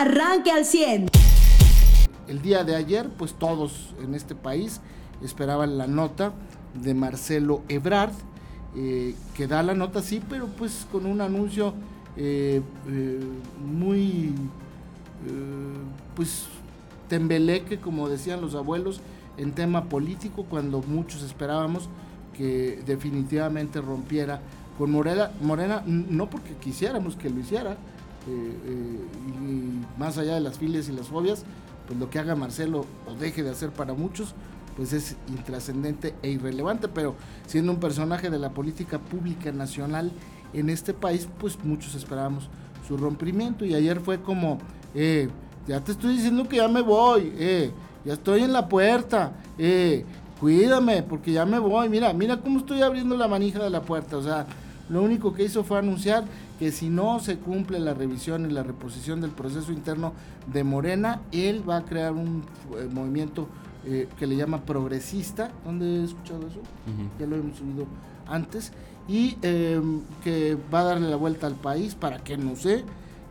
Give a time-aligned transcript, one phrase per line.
[0.00, 1.08] arranque al 100.
[2.28, 4.80] El día de ayer, pues todos en este país
[5.22, 6.32] esperaban la nota
[6.74, 8.12] de Marcelo Ebrard,
[8.76, 11.72] eh, que da la nota sí, pero pues con un anuncio
[12.16, 13.20] eh, eh,
[13.64, 14.34] muy,
[16.14, 16.44] pues
[17.08, 19.00] tembeleque, como decían los abuelos,
[19.38, 21.88] en tema político, cuando muchos esperábamos
[22.36, 24.40] que definitivamente rompiera
[24.78, 27.76] con Morena, Morena no porque quisiéramos que lo hiciera,
[28.26, 31.44] y más allá de las filias y las fobias,
[31.86, 34.34] pues lo que haga Marcelo o deje de hacer para muchos,
[34.76, 37.14] pues es intrascendente e irrelevante, pero
[37.46, 40.12] siendo un personaje de la política pública nacional
[40.52, 42.48] en este país, pues muchos esperábamos
[42.86, 43.64] su rompimiento.
[43.64, 44.58] Y ayer fue como,
[44.94, 45.28] eh,
[45.66, 47.70] ya te estoy diciendo que ya me voy, eh,
[48.04, 50.04] ya estoy en la puerta, eh,
[50.40, 54.18] cuídame porque ya me voy, mira, mira cómo estoy abriendo la manija de la puerta,
[54.18, 54.46] o sea,
[54.88, 56.24] lo único que hizo fue anunciar
[56.58, 60.12] que si no se cumple la revisión y la reposición del proceso interno
[60.52, 62.44] de Morena, él va a crear un
[62.78, 63.48] eh, movimiento
[63.84, 66.60] eh, que le llama progresista, ¿dónde he escuchado eso?
[67.18, 67.86] Ya lo hemos subido
[68.26, 68.72] antes,
[69.08, 72.84] y em, que va a darle la vuelta al país para que no sé,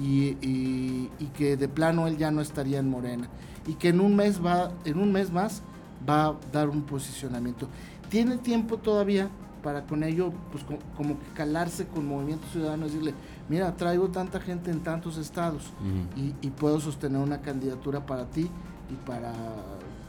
[0.00, 3.28] y, y, que de plano él ya no estaría en Morena,
[3.66, 5.62] y que en un mes va, en un mes más
[6.08, 7.68] va a dar un posicionamiento.
[8.08, 9.28] Tiene tiempo todavía
[9.62, 10.64] para con ello, pues
[10.96, 13.14] como que calarse con Movimiento Ciudadano, decirle,
[13.48, 15.72] mira, traigo tanta gente en tantos estados
[16.16, 18.50] y, puedo sostener una candidatura para ti
[18.90, 19.32] y para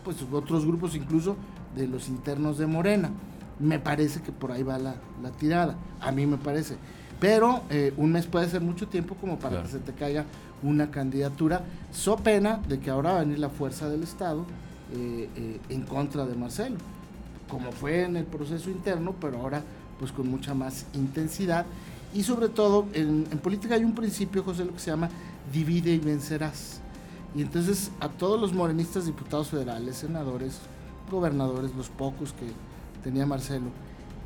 [0.04, 1.36] pues otros grupos incluso
[1.76, 3.12] de los internos de Morena.
[3.60, 4.96] Me parece que por ahí va la,
[5.38, 6.78] tirada, a mí me parece.
[7.20, 10.26] Pero eh, un mes puede ser mucho tiempo como para que se te caiga
[10.64, 14.46] una candidatura, so pena de que ahora va a venir la fuerza del Estado
[14.94, 16.78] eh, eh, en contra de Marcelo
[17.50, 19.64] como fue en el proceso interno, pero ahora
[20.00, 21.66] pues con mucha más intensidad.
[22.14, 25.10] Y sobre todo, en, política hay un principio, José, lo que se llama
[25.54, 26.80] divide y vencerás.
[27.36, 30.60] Y entonces a todos los morenistas, diputados federales, senadores,
[31.12, 32.48] gobernadores, los pocos que
[33.04, 33.68] tenía Marcelo,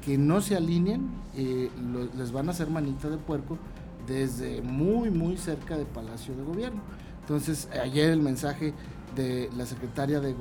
[0.05, 1.69] que no se alineen, eh,
[2.15, 3.57] les van a hacer manita de puerco
[4.07, 6.81] desde muy, muy cerca del Palacio de Gobierno.
[7.21, 8.73] Entonces, ayer el mensaje
[9.15, 10.35] de la secretaria de eh,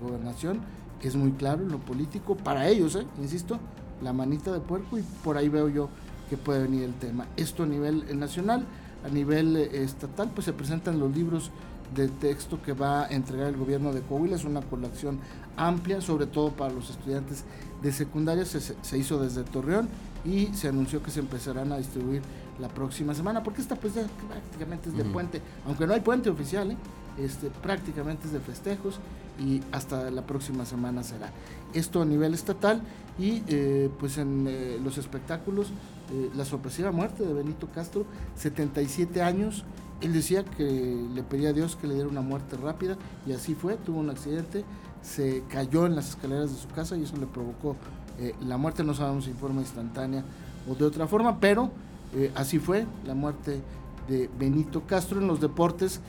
[0.00, 0.60] Gobernación
[1.02, 3.06] es muy claro en lo político, para ellos, ¿eh?
[3.20, 3.58] insisto,
[4.02, 5.88] la manita de puerco y por ahí veo yo
[6.28, 7.26] que puede venir el tema.
[7.36, 8.64] Esto a nivel eh, nacional,
[9.04, 11.50] a nivel eh, estatal, pues se presentan los libros
[11.94, 15.20] de texto que va a entregar el gobierno de Coahuila, es una colección
[15.56, 17.44] amplia, sobre todo para los estudiantes
[17.80, 19.88] de secundaria, se, se hizo desde Torreón
[20.24, 22.22] y se anunció que se empezarán a distribuir
[22.58, 26.30] la próxima semana, porque esta pues ya prácticamente es de puente, aunque no hay puente
[26.30, 26.76] oficial, ¿eh?
[27.18, 28.98] este, prácticamente es de festejos
[29.38, 31.30] y hasta la próxima semana será.
[31.74, 32.80] Esto a nivel estatal
[33.18, 35.68] y eh, pues en eh, los espectáculos,
[36.36, 38.06] la sorpresiva muerte de Benito Castro,
[38.36, 39.64] 77 años,
[40.00, 42.96] él decía que le pedía a Dios que le diera una muerte rápida
[43.26, 44.64] y así fue, tuvo un accidente,
[45.02, 47.76] se cayó en las escaleras de su casa y eso le provocó
[48.46, 50.22] la muerte, no sabemos si en forma instantánea
[50.70, 51.72] o de otra forma, pero
[52.34, 53.60] así fue la muerte
[54.08, 56.00] de Benito Castro en los deportes.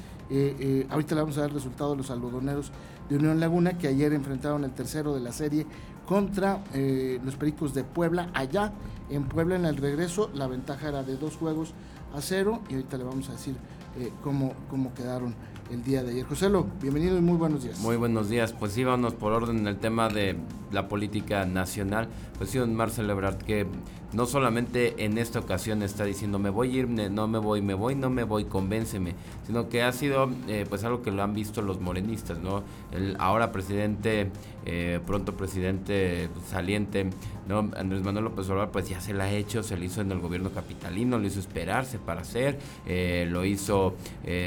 [0.90, 2.72] ahorita le vamos a dar el resultado de los algodoneros
[3.10, 5.66] de Unión Laguna, que ayer enfrentaron el tercero de la serie
[6.08, 8.30] contra eh, los Pericos de Puebla.
[8.34, 8.74] Allá
[9.10, 11.74] en Puebla, en el regreso, la ventaja era de dos juegos
[12.16, 13.56] a cero y ahorita le vamos a decir
[14.00, 15.36] eh, cómo, cómo quedaron
[15.70, 16.26] el día de ayer.
[16.26, 17.80] Joselo, bienvenido y muy buenos días.
[17.80, 18.54] Muy buenos días.
[18.54, 20.38] Pues sí, vamos por orden en el tema de
[20.72, 22.08] la política nacional.
[22.38, 23.68] Pues sí, don Marcelo Ebrard, que
[24.14, 27.74] no solamente en esta ocasión está diciendo me voy a ir, no me voy, me
[27.74, 31.34] voy, no me voy, convénceme, sino que ha sido eh, pues algo que lo han
[31.34, 32.64] visto los morenistas, ¿no?
[32.92, 34.32] El ahora presidente,
[34.66, 37.10] eh, pronto presidente saliente,
[37.48, 37.70] ¿no?
[37.76, 40.20] Andrés Manuel López Obrador pues ya se la ha hecho, se lo hizo en el
[40.20, 43.96] gobierno capitalino, lo hizo esperarse para hacer, eh, lo hizo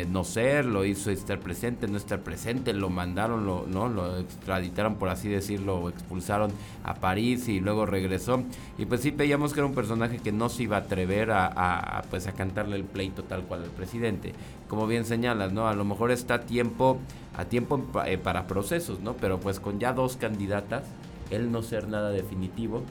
[0.09, 3.89] no ser, lo hizo estar presente, no estar presente, lo mandaron, lo, ¿no?
[3.89, 6.51] Lo extraditaron por así decirlo, expulsaron
[6.85, 8.43] a París y luego regresó
[8.79, 12.03] y pues sí veíamos que era un personaje que no se iba a atrever a,
[12.11, 14.33] pues a cantarle el pleito tal cual al presidente.
[14.69, 15.69] Como bien señalas, ¿no?
[15.69, 16.99] A lo mejor está tiempo,
[17.37, 19.15] a tiempo eh, para procesos, ¿no?
[19.15, 20.85] Pero pues con ya dos candidatas,
[21.31, 22.83] él no ser nada definitivo,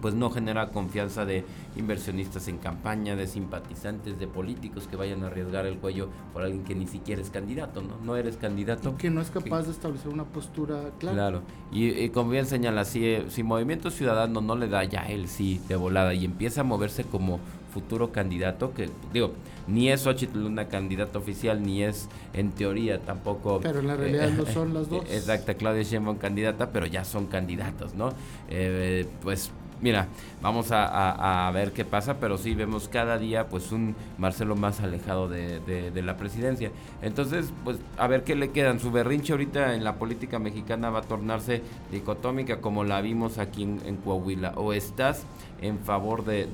[0.00, 1.44] pues no genera confianza de
[1.76, 6.64] inversionistas en campaña, de simpatizantes, de políticos que vayan a arriesgar el cuello por alguien
[6.64, 7.96] que ni siquiera es candidato, ¿no?
[8.04, 8.96] No eres candidato.
[8.96, 11.16] que no es capaz de establecer una postura clara.
[11.16, 11.42] Claro,
[11.72, 15.76] y, como bien señala, si, si Movimiento Ciudadano no le da ya el sí de
[15.76, 17.40] volada y empieza a moverse como
[17.72, 19.32] futuro candidato, que digo,
[19.66, 23.60] ni es Xochitl una candidata oficial, ni es en teoría tampoco...
[23.60, 25.04] Pero en la realidad no son las dos.
[25.10, 28.12] Exacta, Claudia Sheinbaum candidata, pero ya son candidatos, ¿no?
[28.48, 30.08] Eh, pues mira,
[30.42, 35.28] vamos a, ver qué pasa, pero sí vemos cada día pues un Marcelo más alejado
[35.28, 36.70] de, la presidencia.
[37.02, 38.80] Entonces, pues a ver qué le quedan.
[38.80, 43.62] Su berrinche ahorita en la política mexicana va a tornarse dicotómica como la vimos aquí
[43.62, 44.52] en, Coahuila.
[44.56, 45.24] O estás
[45.60, 46.46] en favor de,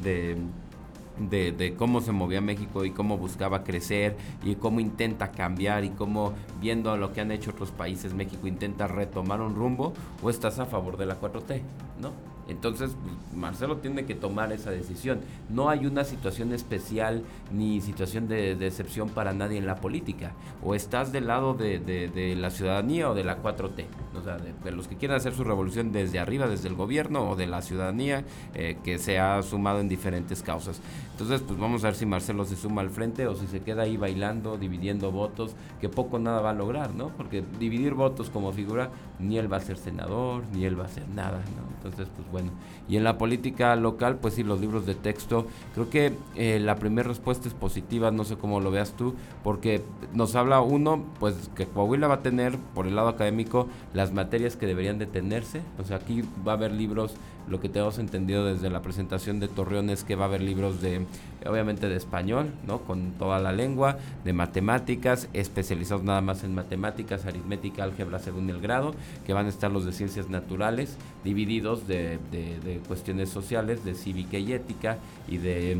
[1.19, 5.91] de, de, cómo se movía México y cómo buscaba crecer y cómo intenta cambiar y
[5.91, 9.93] cómo viendo lo que han hecho otros países, México intenta retomar un rumbo
[10.23, 11.61] o estás a favor de la 4T,
[12.01, 12.34] ¿no?
[12.49, 15.21] Entonces, pues, Marcelo tiene que tomar esa decisión.
[15.49, 20.33] No hay una situación especial ni situación de, de excepción para nadie en la política.
[20.63, 23.85] O estás del lado de, de, la ciudadanía o de la 4T.
[24.19, 27.37] O sea, de, los que quieren hacer su revolución desde arriba, desde el gobierno o
[27.37, 28.25] de la ciudadanía
[28.55, 30.81] eh, que se ha sumado en diferentes causas.
[31.13, 33.83] Entonces, pues vamos a ver si Marcelo se suma al frente o si se queda
[33.83, 37.09] ahí bailando, dividiendo votos, que poco nada va a lograr, ¿no?
[37.17, 40.89] Porque dividir votos como figura, ni él va a ser senador, ni él va a
[40.89, 41.75] ser nada, ¿no?
[41.77, 42.51] Entonces, pues bueno.
[42.89, 46.75] Y en la política local, pues sí, los libros de texto, creo que eh, la
[46.75, 49.15] primera respuesta es positiva, no sé cómo lo veas tú,
[49.45, 49.83] porque
[50.13, 54.57] nos habla uno, pues que Coahuila va a tener, por el lado académico, las materias
[54.57, 57.15] que deberían de tenerse, o sea, aquí va a haber libros
[57.49, 60.81] lo que tenemos entendido desde la presentación de Torreón es que va a haber libros
[60.81, 61.07] de,
[61.47, 62.81] obviamente de español, ¿no?
[62.81, 68.61] Con toda la lengua, de matemáticas, especializados nada más en matemáticas, aritmética, álgebra según el
[68.61, 68.95] grado,
[69.27, 74.39] que van a estar los de ciencias naturales, divididos de, de cuestiones sociales, de cívica
[74.39, 74.99] y ética
[75.29, 75.79] y de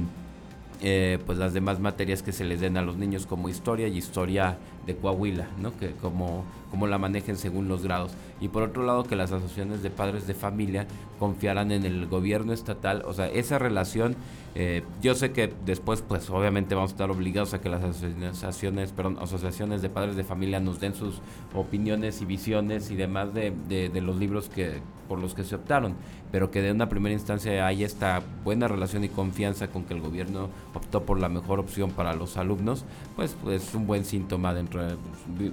[0.83, 3.97] eh, pues las demás materias que se les den a los niños como historia y
[3.97, 5.75] historia de Coahuila, ¿no?
[5.79, 8.13] que como, como la manejen según los grados.
[8.41, 10.87] Y por otro lado que las asociaciones de padres de familia
[11.19, 14.17] confiaran en el gobierno estatal, o sea, esa relación,
[14.55, 18.93] eh, yo sé que después pues obviamente vamos a estar obligados a que las asociaciones,
[18.93, 21.21] perdón, asociaciones de padres de familia nos den sus
[21.55, 25.55] opiniones y visiones y demás de, de, de los libros que, por los que se
[25.55, 25.95] optaron,
[26.33, 30.01] pero que de una primera instancia hay esta buena relación y confianza con que el
[30.01, 32.85] gobierno optó por la mejor opción para los alumnos,
[33.17, 34.83] pues, pues es un buen síntoma dentro,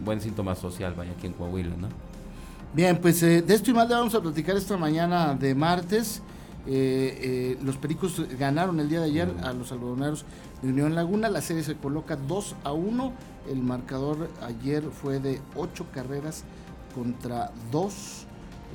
[0.04, 2.11] buen síntoma social, vaya aquí en Coahuila, ¿no?
[2.74, 6.22] Bien, pues eh, de esto y más le vamos a platicar esta mañana de martes.
[6.68, 10.24] Eh, eh, los Pericos ganaron el día de ayer a los algodoneros
[10.62, 11.28] de Unión Laguna.
[11.28, 13.12] La serie se coloca 2 a 1.
[13.50, 16.46] El marcador ayer fue de 8 carreras
[16.96, 17.94] contra 2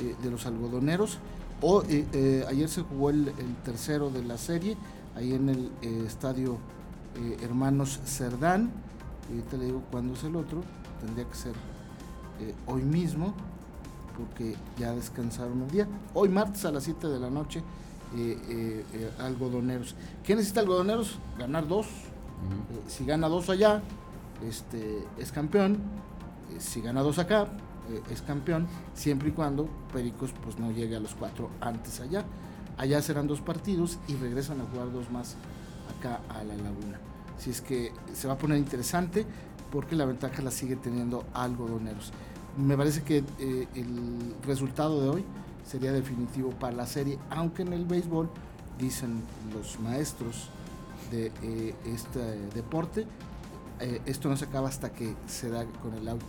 [0.01, 1.19] eh, de los algodoneros.
[1.63, 3.33] O, ayer se jugó el,
[3.65, 4.77] tercero de la serie,
[5.15, 5.71] ahí en el
[6.07, 6.59] estadio
[7.41, 8.71] Hermanos Cerdán.
[9.51, 10.63] te le digo cuándo es el otro,
[11.01, 11.55] tendría que ser
[12.67, 13.33] hoy mismo,
[14.17, 15.89] porque ya descansaron el día.
[16.15, 17.63] Hoy martes a las 7 de la noche,
[19.19, 19.95] algodoneros.
[20.25, 21.19] ¿Qué necesita algodoneros?
[21.39, 21.87] Ganar dos.
[22.89, 23.83] si gana dos allá,
[24.47, 25.79] este, es campeón.
[26.59, 27.49] si gana dos acá,
[27.91, 32.25] eh, es campeón, siempre y cuando Pericos pues no llegue a los cuatro antes allá.
[32.79, 35.37] Allá serán dos partidos y regresan a jugar dos más
[35.97, 36.99] acá a la laguna.
[37.39, 39.25] Si es que se va a poner interesante
[39.71, 42.13] porque la ventaja la sigue teniendo algodoneros.
[42.57, 45.25] Me parece que eh, el resultado de hoy
[45.67, 48.31] sería definitivo para la serie, aunque en el béisbol
[48.79, 49.23] dicen
[49.55, 50.51] los maestros
[51.11, 52.21] de eh, este
[52.55, 53.07] deporte,
[54.07, 56.23] esto no se acaba hasta que se da con el out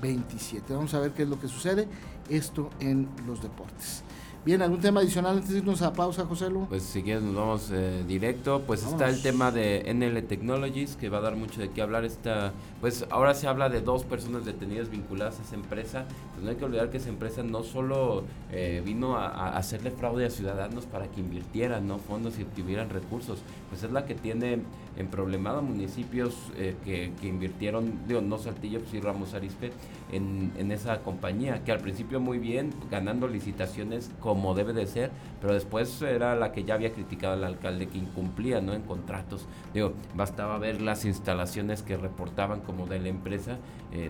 [0.00, 0.74] 27.
[0.74, 1.88] Vamos a ver qué es lo que sucede.
[2.28, 4.02] Esto en los deportes.
[4.44, 6.66] Bien, ¿algún tema adicional antes de irnos a pausa, José Lu?
[6.66, 8.60] Pues si quieres nos vamos eh, directo.
[8.66, 12.04] Pues está el tema de NL Technologies, que va a dar mucho de qué hablar.
[12.04, 12.52] Esta,
[12.82, 16.04] pues ahora se habla de dos personas detenidas vinculadas a esa empresa.
[16.34, 20.26] Pues no hay que olvidar que esa empresa no solo eh, vino a, hacerle fraude
[20.26, 21.96] a ciudadanos para que invirtieran ¿no?
[21.96, 23.38] fondos y tuvieran recursos.
[23.70, 24.60] Pues es la que tiene
[24.98, 29.72] en problemado municipios eh, que, que, invirtieron, digo, no Saltillo, pues sí Ramos Arispe,
[30.14, 35.10] en, en esa compañía, que al principio muy bien, ganando licitaciones como debe de ser,
[35.40, 38.72] pero después era la que ya había criticado al alcalde que incumplía ¿no?
[38.74, 39.46] en contratos.
[39.72, 43.58] Digo, bastaba ver las instalaciones que reportaban como de la empresa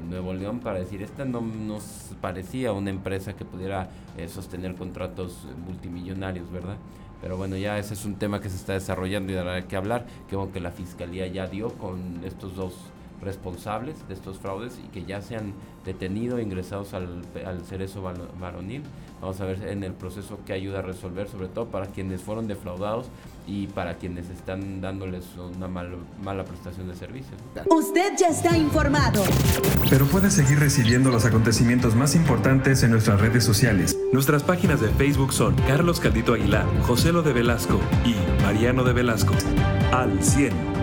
[0.09, 5.47] Nuevo León para decir, esta no nos parecía una empresa que pudiera eh, sostener contratos
[5.67, 6.77] multimillonarios, ¿verdad?
[7.21, 10.07] Pero bueno, ya ese es un tema que se está desarrollando y dará que hablar,
[10.29, 12.75] que que la fiscalía ya dio con estos dos
[13.25, 15.55] responsables de estos fraudes y que ya se han
[15.85, 18.03] detenido e ingresados al, al cerezo
[18.41, 18.83] varonil.
[19.21, 22.47] Vamos a ver en el proceso que ayuda a resolver, sobre todo para quienes fueron
[22.47, 23.07] defraudados
[23.47, 27.35] y para quienes están dándoles una mala prestación de servicios.
[27.67, 29.23] Usted ya está informado.
[29.91, 33.99] Pero puede seguir recibiendo los acontecimientos más importantes en nuestras redes sociales.
[34.13, 38.93] Nuestras páginas de Facebook son Carlos Caldito Aguilar, José Lo de Velasco y Mariano de
[38.93, 39.35] Velasco.
[39.93, 40.74] Al 100.